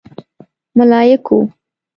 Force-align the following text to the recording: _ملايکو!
_ملايکو! 0.77 1.39